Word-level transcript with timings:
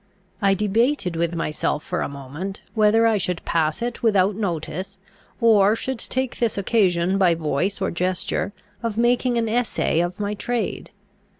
I 0.41 0.55
debated 0.55 1.15
with 1.15 1.35
myself 1.35 1.83
for 1.83 2.01
a 2.01 2.09
moment, 2.09 2.63
whether 2.73 3.05
I 3.05 3.17
should 3.17 3.45
pass 3.45 3.83
it 3.83 4.01
without 4.01 4.33
notice, 4.35 4.97
or 5.39 5.75
should 5.75 5.99
take 5.99 6.37
this 6.37 6.57
occasion, 6.57 7.19
by 7.19 7.35
voice 7.35 7.79
or 7.79 7.91
gesture, 7.91 8.51
of 8.81 8.97
making 8.97 9.37
an 9.37 9.47
essay 9.47 9.99
of 9.99 10.19
my 10.19 10.33
trade. 10.33 10.89